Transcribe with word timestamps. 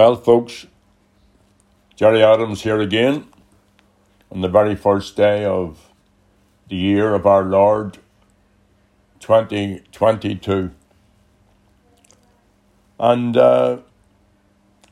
Well, 0.00 0.16
folks, 0.16 0.66
Gerry 1.94 2.22
Adams 2.22 2.62
here 2.62 2.80
again 2.80 3.26
on 4.32 4.40
the 4.40 4.48
very 4.48 4.74
first 4.74 5.14
day 5.14 5.44
of 5.44 5.90
the 6.70 6.76
year 6.76 7.12
of 7.12 7.26
our 7.26 7.44
Lord 7.44 7.98
2022. 9.18 10.70
And 12.98 13.36
uh, 13.36 13.80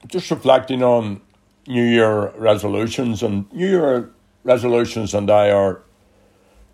just 0.09 0.31
reflecting 0.31 0.83
on 0.83 1.23
New 1.67 1.85
Year 1.85 2.31
resolutions, 2.37 3.23
and 3.23 3.51
New 3.51 3.67
Year 3.67 4.11
resolutions 4.45 5.15
and 5.15 5.31
I 5.31 5.51
are 5.51 5.81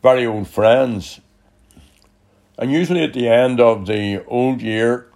very 0.03 0.27
old 0.27 0.49
friends. 0.49 1.21
And 2.59 2.73
usually 2.73 3.05
at 3.05 3.13
the 3.13 3.29
end 3.29 3.61
of 3.61 3.87
the 3.87 4.25
old 4.27 4.61
year, 4.61 5.09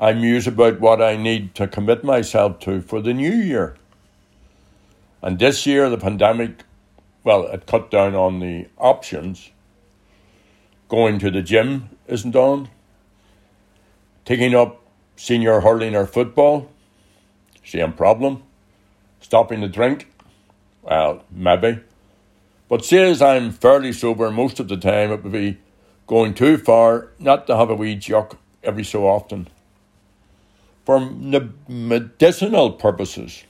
I 0.00 0.14
muse 0.14 0.46
about 0.46 0.80
what 0.80 1.02
I 1.02 1.16
need 1.16 1.54
to 1.56 1.68
commit 1.68 2.02
myself 2.02 2.58
to 2.60 2.80
for 2.80 3.02
the 3.02 3.12
new 3.12 3.34
year. 3.34 3.76
And 5.20 5.38
this 5.38 5.66
year, 5.66 5.90
the 5.90 5.98
pandemic, 5.98 6.64
well, 7.22 7.46
it 7.48 7.66
cut 7.66 7.90
down 7.90 8.14
on 8.14 8.40
the 8.40 8.68
options. 8.78 9.50
Going 10.88 11.18
to 11.18 11.30
the 11.30 11.42
gym 11.42 11.90
isn't 12.08 12.34
on. 12.34 12.70
Taking 14.24 14.54
up 14.54 14.80
senior 15.16 15.60
hurling 15.60 15.94
or 15.94 16.06
football, 16.06 16.70
same 17.62 17.92
problem. 17.92 18.42
Stopping 19.20 19.60
the 19.60 19.68
drink, 19.68 20.10
well, 20.80 21.24
maybe. 21.30 21.78
But 22.70 22.86
says 22.86 23.20
I'm 23.20 23.50
fairly 23.50 23.92
sober 23.92 24.30
most 24.30 24.60
of 24.60 24.68
the 24.68 24.78
time, 24.78 25.10
it 25.12 25.22
would 25.22 25.32
be 25.32 25.58
going 26.06 26.32
too 26.32 26.56
far 26.56 27.08
not 27.18 27.46
to 27.48 27.56
have 27.58 27.68
a 27.68 27.74
wee 27.74 27.96
jock 27.96 28.38
every 28.64 28.84
so 28.84 29.06
often 29.06 29.46
for 30.90 31.08
medicinal 31.68 32.72
purposes. 32.72 33.44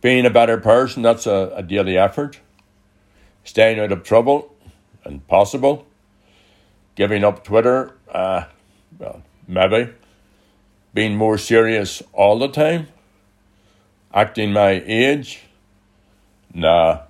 Being 0.00 0.26
a 0.26 0.30
better 0.30 0.58
person, 0.58 1.04
that's 1.04 1.24
a, 1.24 1.52
a 1.54 1.62
daily 1.62 1.96
effort. 1.96 2.40
Staying 3.44 3.78
out 3.78 3.92
of 3.92 4.02
trouble, 4.02 4.52
and 5.04 5.24
possible. 5.28 5.86
Giving 6.96 7.22
up 7.22 7.44
Twitter, 7.44 7.94
uh, 8.12 8.46
well, 8.98 9.22
maybe. 9.46 9.92
Being 10.94 11.14
more 11.16 11.38
serious 11.38 12.02
all 12.12 12.36
the 12.40 12.48
time. 12.48 12.88
Acting 14.12 14.52
my 14.52 14.82
age, 14.84 15.44
nah. 16.52 17.02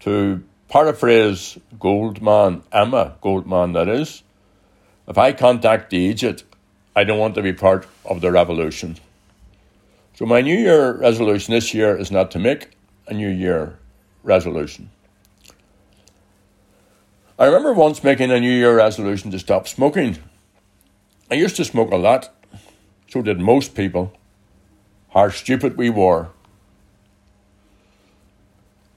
To 0.00 0.44
paraphrase 0.68 1.56
Goldman, 1.80 2.64
Emma 2.70 3.16
Goldman, 3.22 3.72
that 3.72 3.88
is, 3.88 4.22
if 5.08 5.16
I 5.16 5.32
contact 5.32 5.88
the 5.88 6.06
agent 6.06 6.44
I 6.96 7.04
don't 7.04 7.18
want 7.18 7.34
to 7.34 7.42
be 7.42 7.52
part 7.52 7.86
of 8.04 8.20
the 8.20 8.30
revolution. 8.30 8.96
So, 10.14 10.26
my 10.26 10.40
New 10.40 10.56
Year 10.56 10.92
resolution 10.92 11.52
this 11.52 11.74
year 11.74 11.96
is 11.96 12.12
not 12.12 12.30
to 12.32 12.38
make 12.38 12.68
a 13.08 13.14
New 13.14 13.28
Year 13.28 13.78
resolution. 14.22 14.90
I 17.36 17.46
remember 17.46 17.72
once 17.72 18.04
making 18.04 18.30
a 18.30 18.38
New 18.38 18.52
Year 18.52 18.76
resolution 18.76 19.32
to 19.32 19.40
stop 19.40 19.66
smoking. 19.66 20.18
I 21.30 21.34
used 21.34 21.56
to 21.56 21.64
smoke 21.64 21.90
a 21.90 21.96
lot, 21.96 22.32
so 23.08 23.22
did 23.22 23.40
most 23.40 23.74
people. 23.74 24.12
How 25.10 25.30
stupid 25.30 25.76
we 25.76 25.90
were. 25.90 26.28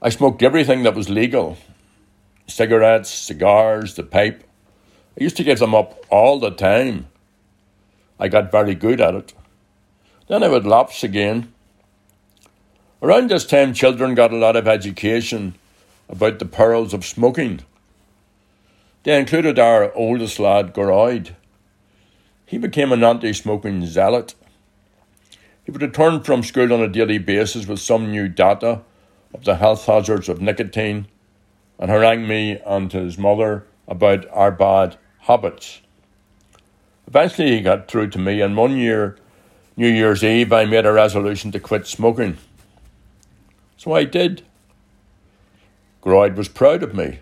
I 0.00 0.10
smoked 0.10 0.42
everything 0.44 0.84
that 0.84 0.94
was 0.94 1.08
legal 1.08 1.56
cigarettes, 2.46 3.10
cigars, 3.10 3.94
the 3.94 4.02
pipe. 4.02 4.42
I 5.20 5.24
used 5.24 5.36
to 5.36 5.44
give 5.44 5.58
them 5.58 5.74
up 5.74 6.02
all 6.10 6.38
the 6.38 6.50
time 6.50 7.08
I 8.18 8.28
got 8.28 8.50
very 8.50 8.74
good 8.74 9.00
at 9.00 9.14
it. 9.14 9.34
Then 10.28 10.42
I 10.42 10.48
would 10.48 10.66
lapse 10.66 11.04
again. 11.04 11.52
Around 13.00 13.30
this 13.30 13.46
time, 13.46 13.72
children 13.72 14.14
got 14.14 14.32
a 14.32 14.36
lot 14.36 14.56
of 14.56 14.66
education 14.66 15.54
about 16.08 16.38
the 16.38 16.44
perils 16.44 16.92
of 16.92 17.04
smoking. 17.04 17.60
They 19.04 19.18
included 19.18 19.58
our 19.58 19.94
oldest 19.94 20.38
lad, 20.38 20.74
Gearóid. 20.74 21.34
He 22.44 22.58
became 22.58 22.92
an 22.92 23.04
anti 23.04 23.32
smoking 23.32 23.86
zealot. 23.86 24.34
He 25.64 25.70
would 25.70 25.82
return 25.82 26.22
from 26.22 26.42
school 26.42 26.72
on 26.72 26.80
a 26.80 26.88
daily 26.88 27.18
basis 27.18 27.66
with 27.66 27.78
some 27.78 28.10
new 28.10 28.28
data 28.28 28.82
of 29.34 29.44
the 29.44 29.56
health 29.56 29.84
hazards 29.86 30.28
of 30.28 30.40
nicotine 30.40 31.06
and 31.78 31.90
harangue 31.90 32.26
me 32.26 32.58
and 32.66 32.92
his 32.92 33.18
mother 33.18 33.66
about 33.86 34.26
our 34.30 34.50
bad 34.50 34.96
habits. 35.20 35.80
Eventually, 37.08 37.52
he 37.52 37.62
got 37.62 37.88
through 37.88 38.10
to 38.10 38.18
me, 38.18 38.42
and 38.42 38.54
one 38.54 38.76
year, 38.76 39.16
New 39.78 39.88
Year's 39.88 40.22
Eve, 40.22 40.52
I 40.52 40.66
made 40.66 40.84
a 40.84 40.92
resolution 40.92 41.50
to 41.52 41.58
quit 41.58 41.86
smoking. 41.86 42.36
So 43.78 43.94
I 43.94 44.04
did. 44.04 44.42
Gearóid 46.02 46.36
was 46.36 46.48
proud 46.48 46.82
of 46.82 46.94
me. 46.94 47.20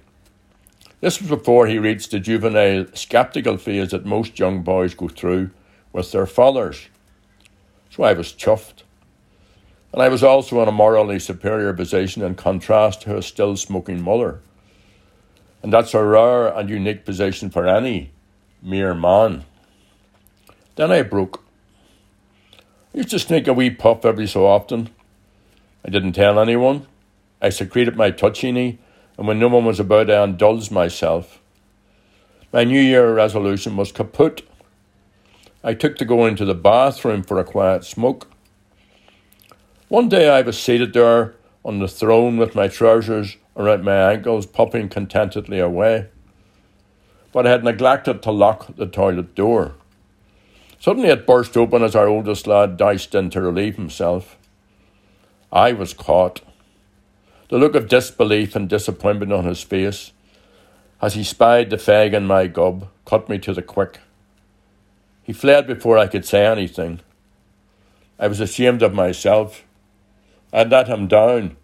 This 1.00 1.20
was 1.20 1.30
before 1.30 1.68
he 1.68 1.78
reached 1.78 2.10
the 2.10 2.18
juvenile 2.18 2.86
sceptical 2.94 3.58
phase 3.58 3.92
that 3.92 4.04
most 4.04 4.40
young 4.40 4.62
boys 4.62 4.92
go 4.92 5.06
through 5.06 5.50
with 5.92 6.10
their 6.10 6.26
fathers. 6.26 6.88
So 7.90 8.02
I 8.02 8.12
was 8.12 8.32
chuffed. 8.32 8.82
And 9.92 10.02
I 10.02 10.08
was 10.08 10.24
also 10.24 10.60
in 10.62 10.68
a 10.68 10.72
morally 10.72 11.20
superior 11.20 11.72
position 11.72 12.22
in 12.22 12.34
contrast 12.34 13.02
to 13.02 13.16
a 13.16 13.22
still 13.22 13.56
smoking 13.56 14.02
mother. 14.02 14.40
And 15.62 15.72
that's 15.72 15.94
a 15.94 16.02
rare 16.02 16.48
and 16.48 16.68
unique 16.68 17.04
position 17.04 17.50
for 17.50 17.68
any 17.68 18.10
mere 18.60 18.92
man. 18.92 19.44
Then 20.76 20.92
I 20.92 21.02
broke. 21.02 21.42
I 22.94 22.98
used 22.98 23.10
to 23.10 23.18
sneak 23.18 23.48
a 23.48 23.54
wee 23.54 23.70
puff 23.70 24.04
every 24.04 24.26
so 24.26 24.46
often. 24.46 24.90
I 25.84 25.90
didn't 25.90 26.12
tell 26.12 26.38
anyone. 26.38 26.86
I 27.40 27.48
secreted 27.48 27.96
my 27.96 28.10
touchiness, 28.10 28.76
and 29.16 29.26
when 29.26 29.38
no 29.38 29.48
one 29.48 29.64
was 29.64 29.80
about, 29.80 30.10
I 30.10 30.22
indulged 30.22 30.70
myself. 30.70 31.40
My 32.52 32.64
New 32.64 32.80
Year 32.80 33.14
resolution 33.14 33.76
was 33.76 33.90
kaput. 33.90 34.42
I 35.64 35.72
took 35.72 35.96
to 35.96 36.04
go 36.04 36.26
into 36.26 36.44
the 36.44 36.54
bathroom 36.54 37.22
for 37.22 37.38
a 37.38 37.44
quiet 37.44 37.84
smoke. 37.84 38.30
One 39.88 40.08
day 40.10 40.28
I 40.28 40.42
was 40.42 40.58
seated 40.58 40.92
there 40.92 41.36
on 41.64 41.78
the 41.78 41.88
throne 41.88 42.36
with 42.36 42.54
my 42.54 42.68
trousers 42.68 43.38
around 43.56 43.82
my 43.82 44.12
ankles, 44.12 44.44
puffing 44.44 44.90
contentedly 44.90 45.58
away. 45.58 46.08
But 47.32 47.46
I 47.46 47.50
had 47.50 47.64
neglected 47.64 48.22
to 48.22 48.30
lock 48.30 48.76
the 48.76 48.86
toilet 48.86 49.34
door. 49.34 49.74
Suddenly 50.86 51.08
it 51.08 51.26
burst 51.26 51.56
open 51.56 51.82
as 51.82 51.96
our 51.96 52.06
oldest 52.06 52.46
lad 52.46 52.76
diced 52.76 53.12
in 53.16 53.28
to 53.30 53.40
relieve 53.40 53.74
himself. 53.74 54.36
I 55.50 55.72
was 55.72 55.92
caught. 55.92 56.42
The 57.48 57.58
look 57.58 57.74
of 57.74 57.88
disbelief 57.88 58.54
and 58.54 58.68
disappointment 58.68 59.32
on 59.32 59.46
his 59.46 59.64
face 59.64 60.12
as 61.02 61.14
he 61.14 61.24
spied 61.24 61.70
the 61.70 61.76
fag 61.76 62.12
in 62.12 62.24
my 62.24 62.46
gob 62.46 62.86
cut 63.04 63.28
me 63.28 63.36
to 63.38 63.52
the 63.52 63.62
quick. 63.62 63.98
He 65.24 65.32
fled 65.32 65.66
before 65.66 65.98
I 65.98 66.06
could 66.06 66.24
say 66.24 66.46
anything. 66.46 67.00
I 68.16 68.28
was 68.28 68.38
ashamed 68.38 68.82
of 68.82 68.94
myself. 68.94 69.64
I 70.52 70.62
let 70.62 70.86
him 70.86 71.08
down. 71.08 71.56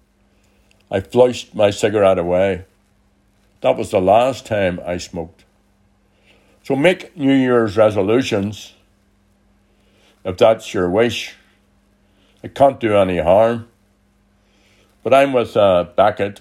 I 0.91 0.99
flushed 0.99 1.55
my 1.55 1.71
cigarette 1.71 2.19
away. 2.19 2.65
That 3.61 3.77
was 3.77 3.93
the 3.93 4.01
last 4.01 4.47
time 4.47 4.81
I 4.85 4.97
smoked. 4.97 5.45
So 6.65 6.75
make 6.75 7.17
New 7.17 7.33
Year's 7.33 7.77
resolutions 7.77 8.75
if 10.25 10.37
that's 10.37 10.73
your 10.73 10.89
wish. 10.89 11.35
It 12.43 12.55
can't 12.55 12.81
do 12.81 12.97
any 12.97 13.19
harm. 13.19 13.69
But 15.03 15.15
I'm 15.15 15.33
with 15.33 15.57
uh, 15.57 15.87
Beckett. 15.97 16.41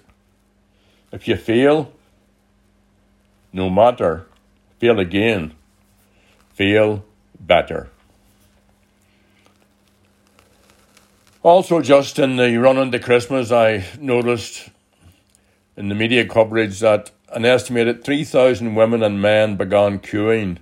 If 1.11 1.27
you 1.27 1.35
feel, 1.35 1.91
no 3.51 3.69
matter, 3.69 4.27
feel 4.79 4.99
again, 4.99 5.53
feel 6.53 7.03
better. 7.39 7.89
Also, 11.43 11.81
just 11.81 12.19
in 12.19 12.35
the 12.35 12.55
run 12.57 12.77
into 12.77 12.99
Christmas, 12.99 13.51
I 13.51 13.83
noticed 13.99 14.69
in 15.75 15.89
the 15.89 15.95
media 15.95 16.25
coverage 16.25 16.79
that 16.79 17.11
an 17.33 17.45
estimated 17.45 18.03
3,000 18.03 18.75
women 18.75 19.01
and 19.01 19.21
men 19.21 19.57
began 19.57 19.99
queuing 19.99 20.57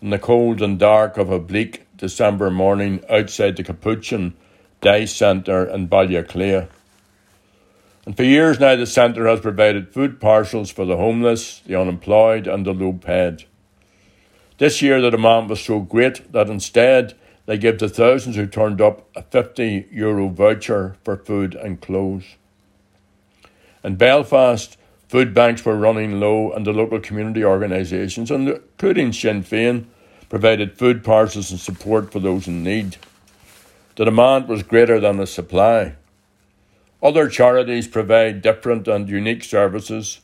in 0.00 0.10
the 0.10 0.18
cold 0.18 0.62
and 0.62 0.78
dark 0.78 1.18
of 1.18 1.30
a 1.30 1.38
bleak 1.38 1.86
December 2.00 2.50
morning 2.50 3.04
outside 3.10 3.56
the 3.56 3.62
Capuchin 3.62 4.32
Day 4.80 5.04
Centre 5.04 5.66
in 5.66 5.86
Baile 5.86 6.08
Átha 6.08 6.26
Cliath. 6.26 6.68
And 8.06 8.16
for 8.16 8.24
years 8.24 8.58
now, 8.58 8.74
the 8.74 8.86
centre 8.86 9.26
has 9.26 9.40
provided 9.40 9.92
food 9.92 10.18
parcels 10.18 10.70
for 10.70 10.86
the 10.86 10.96
homeless, 10.96 11.60
the 11.66 11.78
unemployed, 11.78 12.46
and 12.46 12.64
the 12.64 12.72
low 12.72 12.94
paid. 12.94 13.44
This 14.56 14.80
year, 14.80 15.02
the 15.02 15.10
demand 15.10 15.50
was 15.50 15.60
so 15.60 15.80
great 15.80 16.32
that 16.32 16.48
instead 16.48 17.14
they 17.44 17.58
gave 17.58 17.78
the 17.78 17.88
thousands 17.90 18.36
who 18.36 18.46
turned 18.46 18.80
up 18.80 19.06
a 19.14 19.22
50 19.22 19.88
euro 19.92 20.28
voucher 20.28 20.96
for 21.04 21.18
food 21.18 21.54
and 21.54 21.82
clothes. 21.82 22.36
In 23.84 23.96
Belfast, 23.96 24.78
food 25.06 25.34
banks 25.34 25.66
were 25.66 25.76
running 25.76 26.18
low, 26.18 26.50
and 26.50 26.66
the 26.66 26.72
local 26.72 26.98
community 26.98 27.44
organisations, 27.44 28.30
including 28.30 29.12
Sinn 29.12 29.42
Féin, 29.42 29.84
provided 30.30 30.78
food 30.78 31.04
parcels 31.04 31.50
and 31.50 31.60
support 31.60 32.10
for 32.10 32.20
those 32.20 32.48
in 32.48 32.62
need. 32.64 32.96
The 33.96 34.06
demand 34.06 34.48
was 34.48 34.62
greater 34.62 34.98
than 34.98 35.18
the 35.18 35.26
supply. 35.26 35.96
Other 37.02 37.28
charities 37.28 37.88
provide 37.88 38.40
different 38.40 38.88
and 38.88 39.08
unique 39.08 39.44
services 39.44 40.20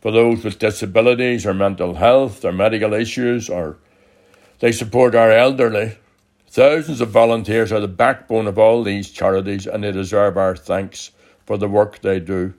for 0.00 0.10
those 0.10 0.42
with 0.42 0.58
disabilities 0.58 1.46
or 1.46 1.54
mental 1.54 1.94
health 1.94 2.44
or 2.44 2.52
medical 2.52 2.94
issues, 2.94 3.48
or 3.48 3.76
they 4.58 4.72
support 4.72 5.14
our 5.14 5.30
elderly. 5.30 5.98
Thousands 6.48 7.00
of 7.00 7.10
volunteers 7.10 7.70
are 7.72 7.80
the 7.80 7.88
backbone 7.88 8.46
of 8.46 8.58
all 8.58 8.82
these 8.82 9.10
charities, 9.10 9.66
and 9.66 9.84
they 9.84 9.92
deserve 9.92 10.36
our 10.36 10.56
thanks 10.56 11.12
for 11.46 11.58
the 11.58 11.68
work 11.68 12.00
they 12.00 12.20
do. 12.20 12.54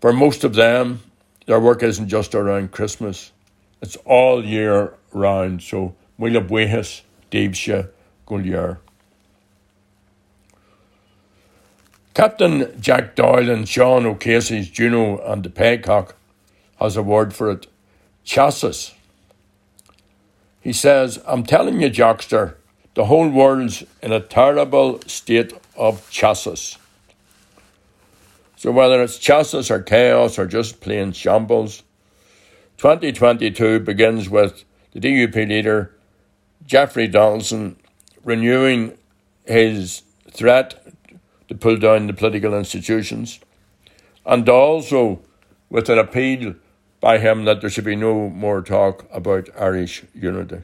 For 0.00 0.12
most 0.12 0.44
of 0.44 0.54
them, 0.54 1.00
their 1.46 1.60
work 1.60 1.82
isn't 1.82 2.08
just 2.08 2.34
around 2.34 2.72
Christmas, 2.72 3.32
it's 3.80 3.96
all 4.04 4.44
year 4.44 4.94
round. 5.12 5.62
So, 5.62 5.94
Mila 6.18 6.40
Buejas, 6.40 7.02
Devsha, 7.30 7.90
Gulyar. 8.26 8.78
Captain 12.14 12.68
Jack 12.80 13.14
Boyle 13.14 13.48
and 13.48 13.68
Sean 13.68 14.04
O'Casey's 14.04 14.68
Juno 14.68 15.18
and 15.18 15.44
the 15.44 15.48
Paycock 15.48 16.14
has 16.80 16.96
a 16.96 17.02
word 17.02 17.32
for 17.32 17.50
it 17.52 17.68
chassis. 18.24 18.94
He 20.60 20.72
says, 20.72 21.22
I'm 21.26 21.44
telling 21.44 21.80
you, 21.80 21.88
Joxer, 21.88 22.54
the 22.94 23.04
whole 23.04 23.28
world's 23.28 23.84
in 24.02 24.12
a 24.12 24.18
terrible 24.18 25.00
state 25.02 25.52
of 25.76 26.10
chassis. 26.10 26.76
So 28.56 28.72
whether 28.72 29.00
it's 29.00 29.18
chassis 29.18 29.72
or 29.72 29.80
chaos 29.80 30.40
or 30.40 30.46
just 30.46 30.80
plain 30.80 31.12
shambles, 31.12 31.84
2022 32.78 33.80
begins 33.80 34.30
with 34.30 34.64
the 34.92 35.00
DUP 35.00 35.34
leader, 35.48 35.96
Jeffrey 36.64 37.08
Donaldson, 37.08 37.76
renewing 38.22 38.96
his 39.44 40.02
threat 40.30 40.80
to 41.48 41.56
pull 41.56 41.76
down 41.76 42.06
the 42.06 42.12
political 42.12 42.54
institutions, 42.54 43.40
and 44.24 44.48
also 44.48 45.20
with 45.68 45.88
an 45.88 45.98
appeal 45.98 46.54
by 47.00 47.18
him 47.18 47.46
that 47.46 47.60
there 47.60 47.70
should 47.70 47.84
be 47.84 47.96
no 47.96 48.28
more 48.28 48.62
talk 48.62 49.06
about 49.12 49.48
Irish 49.58 50.04
unity. 50.14 50.62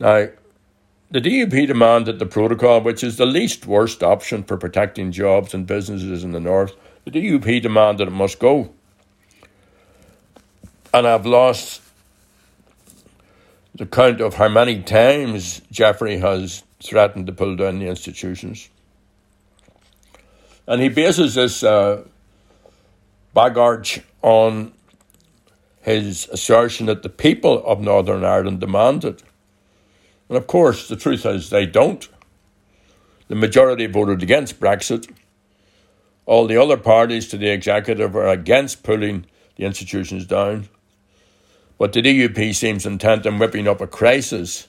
Now, 0.00 0.26
the 1.08 1.20
DUP 1.20 1.68
demanded 1.68 2.18
the 2.18 2.26
protocol, 2.26 2.80
which 2.80 3.04
is 3.04 3.16
the 3.16 3.26
least 3.26 3.64
worst 3.64 4.02
option 4.02 4.42
for 4.42 4.56
protecting 4.56 5.12
jobs 5.12 5.54
and 5.54 5.68
businesses 5.68 6.24
in 6.24 6.32
the 6.32 6.40
north. 6.40 6.74
The 7.04 7.12
DUP 7.12 7.62
demanded 7.62 8.08
it 8.08 8.10
must 8.10 8.40
go. 8.40 8.74
And 10.96 11.06
I've 11.06 11.26
lost 11.26 11.82
the 13.74 13.84
count 13.84 14.22
of 14.22 14.36
how 14.36 14.48
many 14.48 14.82
times 14.82 15.60
Jeffrey 15.70 16.16
has 16.20 16.62
threatened 16.82 17.26
to 17.26 17.34
pull 17.34 17.54
down 17.54 17.80
the 17.80 17.86
institutions. 17.86 18.70
And 20.66 20.80
he 20.80 20.88
bases 20.88 21.34
this 21.34 21.62
uh, 21.62 22.04
on 24.22 24.72
his 25.82 26.30
assertion 26.30 26.86
that 26.86 27.02
the 27.02 27.10
people 27.10 27.62
of 27.66 27.82
Northern 27.82 28.24
Ireland 28.24 28.60
demand 28.60 29.04
it. 29.04 29.22
And 30.30 30.38
of 30.38 30.46
course, 30.46 30.88
the 30.88 30.96
truth 30.96 31.26
is 31.26 31.50
they 31.50 31.66
don't. 31.66 32.08
The 33.28 33.34
majority 33.34 33.84
voted 33.84 34.22
against 34.22 34.58
Brexit. 34.58 35.14
All 36.24 36.46
the 36.46 36.56
other 36.56 36.78
parties 36.78 37.28
to 37.28 37.36
the 37.36 37.50
executive 37.50 38.16
are 38.16 38.28
against 38.28 38.82
pulling 38.82 39.26
the 39.56 39.66
institutions 39.66 40.24
down. 40.24 40.70
But 41.78 41.92
the 41.92 42.02
DUP 42.02 42.54
seems 42.54 42.86
intent 42.86 43.26
on 43.26 43.38
whipping 43.38 43.68
up 43.68 43.80
a 43.80 43.86
crisis 43.86 44.68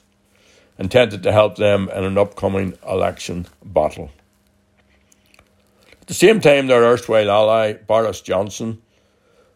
intended 0.78 1.22
to 1.22 1.32
help 1.32 1.56
them 1.56 1.88
in 1.88 2.04
an 2.04 2.16
upcoming 2.16 2.74
election 2.88 3.46
battle. 3.64 4.10
At 6.00 6.06
the 6.06 6.14
same 6.14 6.40
time, 6.40 6.66
their 6.66 6.84
erstwhile 6.84 7.30
ally, 7.30 7.72
Boris 7.74 8.20
Johnson, 8.20 8.80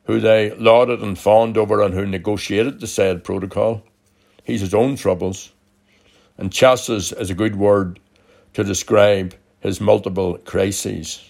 who 0.04 0.18
they 0.18 0.50
lauded 0.54 1.00
and 1.00 1.18
fawned 1.18 1.56
over 1.56 1.80
and 1.82 1.94
who 1.94 2.06
negotiated 2.06 2.80
the 2.80 2.86
said 2.86 3.22
protocol, 3.22 3.82
he's 4.44 4.60
his 4.60 4.74
own 4.74 4.96
troubles. 4.96 5.52
And 6.36 6.52
chassis 6.52 7.14
is 7.16 7.30
a 7.30 7.34
good 7.34 7.56
word 7.56 8.00
to 8.54 8.64
describe 8.64 9.34
his 9.60 9.80
multiple 9.80 10.38
crises. 10.38 11.24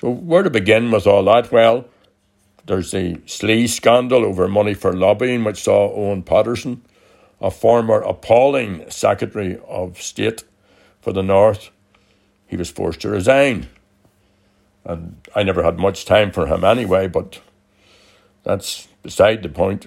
So, 0.00 0.10
where 0.10 0.42
to 0.42 0.50
begin 0.50 0.90
with 0.90 1.06
all 1.06 1.24
that? 1.24 1.52
Well, 1.52 1.84
there's 2.66 2.90
the 2.90 3.20
Slee 3.26 3.66
scandal 3.66 4.24
over 4.24 4.48
money 4.48 4.74
for 4.74 4.92
lobbying, 4.92 5.44
which 5.44 5.62
saw 5.62 5.92
Owen 5.92 6.22
Paterson, 6.22 6.82
a 7.40 7.50
former 7.50 8.00
appalling 8.00 8.88
Secretary 8.90 9.58
of 9.68 10.00
State 10.00 10.44
for 11.00 11.12
the 11.12 11.22
North, 11.22 11.70
he 12.46 12.56
was 12.56 12.70
forced 12.70 13.00
to 13.00 13.10
resign. 13.10 13.68
And 14.84 15.16
I 15.34 15.42
never 15.42 15.62
had 15.62 15.78
much 15.78 16.04
time 16.04 16.30
for 16.30 16.46
him 16.46 16.64
anyway, 16.64 17.08
but 17.08 17.40
that's 18.42 18.88
beside 19.02 19.42
the 19.42 19.48
point. 19.48 19.86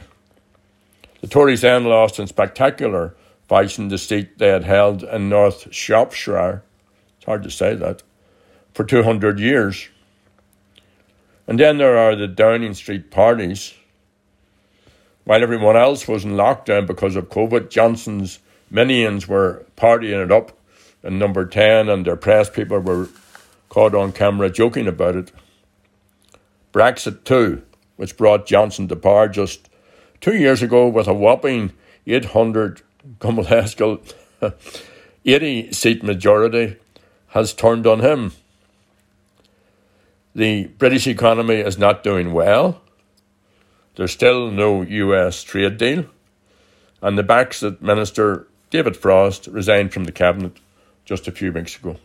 The 1.21 1.27
Tories 1.27 1.61
then 1.61 1.85
lost 1.85 2.19
in 2.19 2.27
spectacular 2.27 3.15
fashion 3.47 3.87
the 3.87 3.97
seat 3.97 4.37
they 4.37 4.49
had 4.49 4.63
held 4.63 5.03
in 5.03 5.29
North 5.29 5.73
Shropshire. 5.73 6.63
It's 7.17 7.25
hard 7.25 7.43
to 7.43 7.51
say 7.51 7.73
that. 7.75 8.03
For 8.73 8.83
200 8.83 9.39
years. 9.39 9.89
And 11.47 11.59
then 11.59 11.77
there 11.77 11.97
are 11.97 12.15
the 12.15 12.27
Downing 12.27 12.73
Street 12.73 13.09
parties. 13.09 13.73
While 15.23 15.41
everyone 15.41 15.77
else 15.77 16.07
was 16.07 16.25
in 16.25 16.31
lockdown 16.31 16.85
because 16.85 17.15
of 17.15 17.29
COVID, 17.29 17.69
Johnson's 17.69 18.39
minions 18.69 19.27
were 19.27 19.65
partying 19.77 20.23
it 20.23 20.31
up 20.31 20.57
in 21.03 21.17
number 21.17 21.45
10 21.45 21.89
and 21.89 22.05
their 22.05 22.17
press 22.17 22.49
people 22.49 22.79
were 22.79 23.09
caught 23.69 23.95
on 23.95 24.11
camera 24.11 24.49
joking 24.49 24.87
about 24.87 25.15
it. 25.15 25.31
Brexit, 26.73 27.23
too, 27.23 27.63
which 27.95 28.17
brought 28.17 28.45
Johnson 28.45 28.87
to 28.89 28.95
power 28.95 29.27
just 29.27 29.69
two 30.19 30.35
years 30.35 30.61
ago 30.61 30.87
with 30.87 31.07
a 31.07 31.13
whopping 31.13 31.71
800 32.05 32.81
Haskell 33.21 34.01
80 35.25 35.71
seat 35.73 36.03
majority, 36.03 36.77
has 37.29 37.53
turned 37.53 37.85
on 37.85 37.99
him. 37.99 38.31
The 40.37 40.65
British 40.65 41.07
economy 41.07 41.55
is 41.55 41.79
not 41.79 42.03
doing 42.03 42.31
well. 42.31 42.79
There's 43.95 44.11
still 44.11 44.51
no 44.51 44.83
US 44.83 45.41
trade 45.41 45.79
deal. 45.79 46.05
And 47.01 47.17
the 47.17 47.23
Brexit 47.23 47.81
Minister, 47.81 48.45
David 48.69 48.95
Frost, 48.95 49.47
resigned 49.47 49.93
from 49.93 50.03
the 50.03 50.11
cabinet 50.11 50.59
just 51.05 51.27
a 51.27 51.31
few 51.31 51.51
weeks 51.51 51.75
ago. 51.75 51.95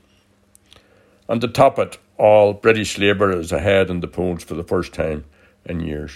And 1.28 1.42
to 1.42 1.48
top 1.48 1.78
it 1.78 1.98
all, 2.16 2.54
British 2.54 2.96
Labour 2.96 3.38
is 3.38 3.52
ahead 3.52 3.90
in 3.90 4.00
the 4.00 4.08
polls 4.08 4.42
for 4.44 4.54
the 4.54 4.64
first 4.64 4.94
time 4.94 5.26
in 5.66 5.80
years. 5.80 6.12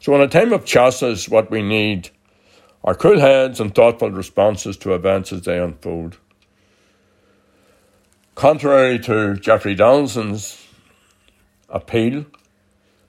So, 0.00 0.14
in 0.14 0.22
a 0.22 0.26
time 0.26 0.54
of 0.54 0.64
chassis, 0.64 1.30
what 1.30 1.50
we 1.50 1.60
need 1.60 2.08
are 2.82 2.94
cool 2.94 3.20
heads 3.20 3.60
and 3.60 3.74
thoughtful 3.74 4.10
responses 4.10 4.78
to 4.78 4.94
events 4.94 5.34
as 5.34 5.42
they 5.42 5.58
unfold. 5.58 6.16
Contrary 8.34 8.98
to 8.98 9.36
Jeffrey 9.36 9.74
Donaldson's 9.74 10.66
appeal, 11.68 12.24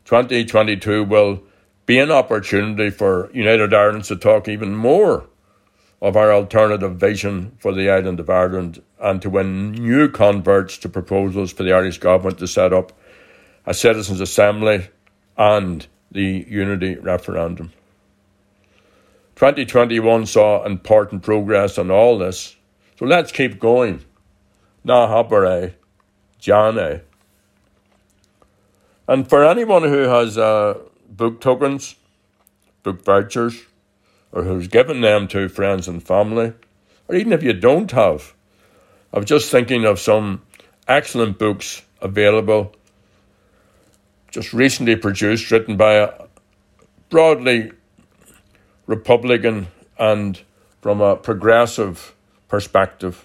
2022 0.03 1.05
will 1.05 1.41
be 1.85 1.97
an 1.97 2.11
opportunity 2.11 2.89
for 2.89 3.31
United 3.33 3.73
Ireland 3.73 4.03
to 4.05 4.17
talk 4.17 4.49
even 4.49 4.75
more 4.75 5.25
of 6.01 6.17
our 6.17 6.33
alternative 6.33 6.97
vision 6.97 7.55
for 7.57 7.73
the 7.73 7.89
island 7.89 8.19
of 8.19 8.29
Ireland 8.29 8.81
and 8.99 9.21
to 9.21 9.29
win 9.29 9.71
new 9.71 10.09
converts 10.09 10.77
to 10.79 10.89
proposals 10.89 11.53
for 11.53 11.63
the 11.63 11.71
Irish 11.71 11.99
government 11.99 12.39
to 12.39 12.47
set 12.47 12.73
up 12.73 12.91
a 13.65 13.73
citizens' 13.73 14.19
assembly 14.19 14.89
and 15.37 15.87
the 16.11 16.45
unity 16.49 16.95
referendum. 16.95 17.71
2021 19.35 20.25
saw 20.25 20.65
important 20.65 21.23
progress 21.23 21.77
on 21.77 21.89
all 21.89 22.17
this, 22.17 22.57
so 22.99 23.05
let's 23.05 23.31
keep 23.31 23.57
going. 23.57 24.03
Na 24.83 25.07
habare, 25.07 25.73
Jane. 26.39 27.01
And 29.07 29.27
for 29.27 29.45
anyone 29.45 29.83
who 29.83 30.03
has 30.03 30.37
uh, 30.37 30.79
book 31.09 31.41
tokens, 31.41 31.95
book 32.83 33.03
vouchers, 33.03 33.61
or 34.31 34.43
who's 34.43 34.67
given 34.67 35.01
them 35.01 35.27
to 35.29 35.47
friends 35.47 35.87
and 35.87 36.03
family, 36.03 36.53
or 37.07 37.15
even 37.15 37.31
if 37.31 37.43
you 37.43 37.53
don't 37.53 37.91
have. 37.91 38.33
I 39.13 39.19
was 39.19 39.27
just 39.27 39.51
thinking 39.51 39.85
of 39.85 39.99
some 39.99 40.41
excellent 40.87 41.37
books 41.37 41.83
available, 42.01 42.75
just 44.31 44.53
recently 44.53 44.95
produced, 44.95 45.51
written 45.51 45.77
by 45.77 45.93
a 45.93 46.09
broadly 47.09 47.71
Republican 48.87 49.67
and 49.99 50.41
from 50.81 50.99
a 50.99 51.15
progressive 51.15 52.15
perspective. 52.47 53.23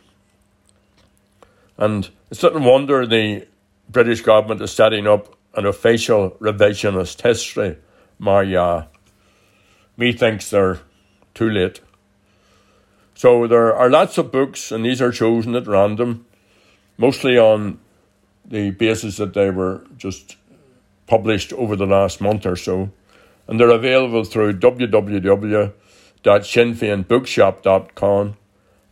And 1.78 2.10
it's 2.30 2.42
little 2.42 2.60
wonder 2.60 3.06
the 3.06 3.46
British 3.88 4.20
government 4.22 4.60
is 4.60 4.72
setting 4.72 5.06
up 5.06 5.36
an 5.54 5.64
official 5.64 6.32
revisionist 6.40 7.22
history, 7.22 7.78
Marya 8.18 8.62
uh, 8.62 8.86
methinks 9.96 10.50
they're 10.50 10.80
too 11.34 11.48
late. 11.48 11.80
So 13.14 13.46
there 13.46 13.74
are 13.74 13.88
lots 13.88 14.18
of 14.18 14.30
books, 14.30 14.70
and 14.70 14.84
these 14.84 15.00
are 15.00 15.10
chosen 15.10 15.54
at 15.54 15.66
random, 15.66 16.26
mostly 16.96 17.38
on 17.38 17.78
the 18.44 18.70
basis 18.70 19.16
that 19.16 19.34
they 19.34 19.50
were 19.50 19.84
just 19.96 20.36
published 21.06 21.52
over 21.52 21.74
the 21.76 21.86
last 21.86 22.20
month 22.20 22.44
or 22.46 22.56
so. 22.56 22.90
And 23.46 23.58
they're 23.58 23.70
available 23.70 24.24
through 24.24 24.58
www.sinn 24.60 25.74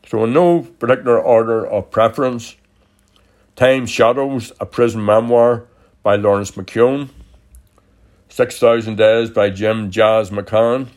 So, 0.07 0.23
in 0.25 0.33
no 0.35 0.61
particular 0.61 1.19
order 1.19 1.67
of 1.67 1.91
preference, 1.91 2.57
Time 3.57 3.87
Shadows, 3.87 4.53
a 4.61 4.67
prison 4.67 5.03
memoir 5.03 5.65
by 6.03 6.17
Laurence 6.17 6.51
McKeown, 6.51 7.09
6,000 8.29 8.97
Days 8.97 9.31
by 9.31 9.49
Jim 9.49 9.91
Jazz 9.91 10.29
McCann, 10.31 10.89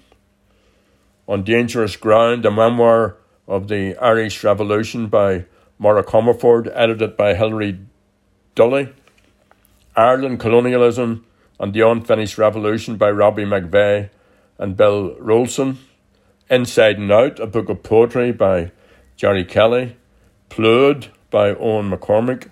On 1.26 1.42
Dangerous 1.42 1.96
Ground, 1.96 2.46
a 2.46 2.52
memoir 2.52 3.16
of 3.48 3.70
the 3.70 3.96
Irish 3.98 4.44
Revolution 4.44 5.08
by 5.08 5.46
Maura 5.80 6.04
Comerford, 6.04 6.70
edited 6.74 7.16
by 7.16 7.34
Hilary 7.34 7.80
Dully, 8.56 8.94
Ireland 9.98 10.40
Colonialism 10.40 11.26
and 11.60 11.74
the 11.74 11.82
Unfinished 11.82 12.38
Revolution 12.38 12.96
by 12.96 13.12
Robbie 13.12 13.44
McVeigh 13.44 14.10
and 14.58 14.78
Bill 14.78 15.14
Rolston, 15.20 15.78
Inside 16.50 16.98
and 16.98 17.12
Out, 17.12 17.38
a 17.42 17.48
book 17.48 17.68
of 17.68 17.84
poetry 17.84 18.32
by 18.32 18.72
Gerry 19.18 19.44
Kelly, 19.44 19.98
Plood 20.50 21.10
by 21.30 21.50
Owen 21.50 21.92
McCormick, 21.92 22.50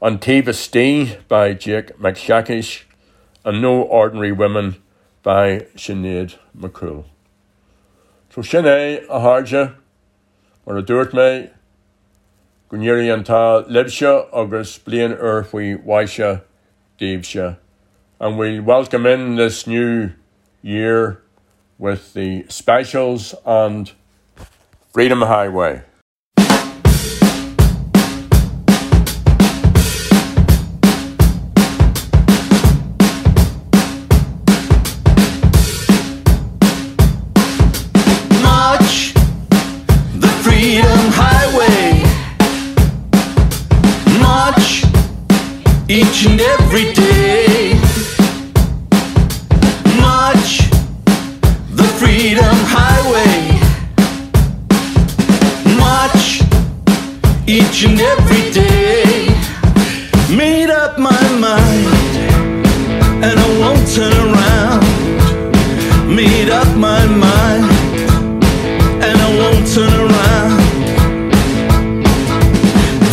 Antiva 0.00 0.54
Stee 0.54 1.16
by 1.26 1.52
Jake 1.52 1.98
McShakish, 1.98 2.82
and 3.44 3.60
No 3.60 3.82
Ordinary 3.82 4.30
Women 4.30 4.76
by 5.24 5.66
Sinead 5.74 6.36
McCoole. 6.56 7.06
So 8.30 8.42
sinné 8.42 9.04
a 9.08 9.18
háde 9.18 9.74
mar 10.64 10.76
a 10.76 10.82
dúirt 10.82 11.10
mé 11.10 11.50
gonéirí 12.76 13.08
antá 13.08 13.64
libse 13.68 14.04
agus 14.32 14.78
blian 14.78 15.16
faoi 15.44 15.76
waise 15.82 16.42
Davese. 16.98 17.56
And 18.20 18.38
we 18.38 18.60
welcome 18.60 19.06
in 19.06 19.36
this 19.36 19.66
new 19.66 20.12
year 20.62 21.22
with 21.78 22.12
the 22.14 22.44
specials 22.48 23.34
and 23.44 23.92
Freedom 24.92 25.22
Highway. 25.22 25.82
Turn 63.96 64.12
around. 64.12 64.84
Made 66.14 66.50
up 66.50 66.68
my 66.76 67.06
mind, 67.06 67.64
and 69.02 69.16
I 69.26 69.28
won't 69.40 69.66
turn 69.74 69.94
around. 70.06 70.60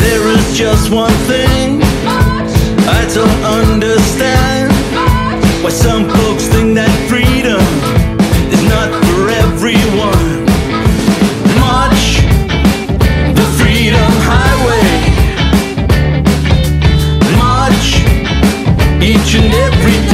There 0.04 0.28
is 0.36 0.58
just 0.58 0.92
one 0.92 1.16
thing 1.32 1.82
I 3.00 3.02
don't 3.18 3.44
understand 3.60 4.74
why 5.64 5.70
some 5.70 6.04
folks 6.10 6.48
think 6.48 6.76
that 6.76 6.92
freedom 7.08 7.64
is 8.52 8.64
not 8.68 8.90
for 9.06 9.30
everyone. 9.44 10.32
March 11.64 12.20
the 13.40 13.48
freedom 13.58 14.12
highway. 14.32 14.92
March 17.40 17.88
each 19.02 19.36
and 19.40 19.54
every 19.54 20.00
day. 20.08 20.13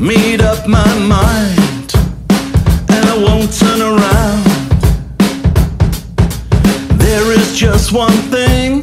Made 0.00 0.40
up 0.42 0.68
my 0.68 0.98
mind, 1.00 1.92
and 2.88 3.04
I 3.04 3.16
won't 3.20 3.52
turn 3.52 3.82
around. 3.82 4.44
There 7.00 7.32
is 7.32 7.58
just 7.58 7.92
one 7.92 8.16
thing 8.30 8.80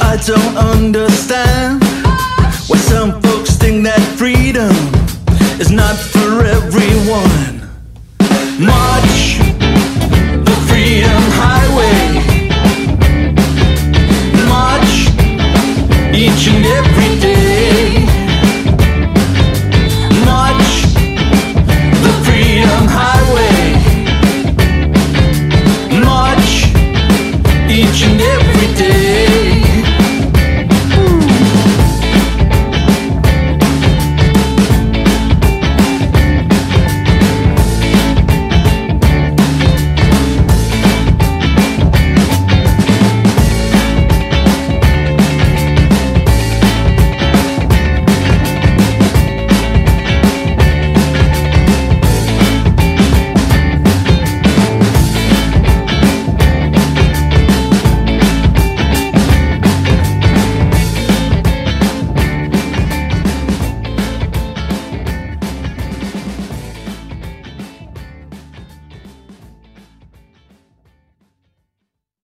I 0.00 0.16
don't 0.24 0.56
understand. 0.56 1.82
Why 2.68 2.78
some 2.78 3.20
folks 3.20 3.56
think 3.56 3.84
that 3.84 4.00
freedom 4.16 4.72
is 5.60 5.70
not 5.70 5.94
for 5.96 6.42
everyone. 6.42 7.68
March 8.58 9.38
the 10.48 10.56
Freedom 10.68 11.22
Highway. 11.36 12.24
March 14.48 14.94
each 16.16 16.48
and 16.48 16.64
every 16.64 17.20
day. 17.20 17.27